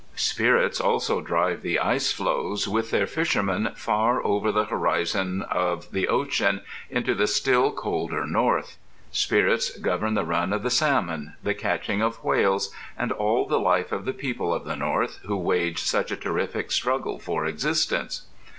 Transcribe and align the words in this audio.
Spirits 0.15 0.81
also 0.81 1.21
drive 1.21 1.61
the 1.61 1.77
ice 1.77 2.11
floes, 2.11 2.67
with 2.67 2.89
their 2.89 3.05
fishermen, 3.05 3.69
far 3.75 4.25
over 4.25 4.51
the 4.51 4.65
horizon 4.65 5.43
of 5.43 5.89
ocean, 6.09 6.61
into 6.89 7.13
the 7.13 7.27
still 7.27 7.71
colder 7.71 8.25
North. 8.25 8.77
Spirits 9.11 9.77
govern 9.77 10.15
the 10.15 10.25
run 10.25 10.53
of 10.53 10.63
the 10.63 10.71
salmon, 10.71 11.35
the 11.43 11.53
catching 11.53 12.01
of 12.01 12.23
whales, 12.23 12.73
and 12.97 13.11
all 13.11 13.45
the 13.45 13.59
life 13.59 13.91
of 13.91 14.05
the 14.05 14.13
people 14.13 14.51
of 14.51 14.65
the 14.65 14.75
North 14.75 15.19
who 15.27 15.37
wage 15.37 15.77
such 15.83 16.09
a 16.09 16.17
terrific 16.17 16.71
struggle 16.71 17.19
for 17.19 17.45
existence. 17.45 18.23